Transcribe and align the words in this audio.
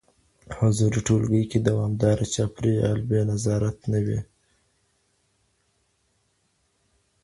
حضوري 0.57 0.99
ټولګي 1.07 1.43
کي 1.51 1.59
دوامداره 1.69 2.25
چاپيريال 2.33 2.97
بې 3.09 3.19
نظارت 3.29 3.77
نه 3.91 3.99
وي. 4.05 4.19